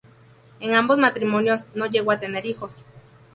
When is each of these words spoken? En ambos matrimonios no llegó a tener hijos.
En 0.59 0.73
ambos 0.73 0.97
matrimonios 0.97 1.65
no 1.75 1.85
llegó 1.85 2.09
a 2.09 2.17
tener 2.17 2.47
hijos. 2.47 2.87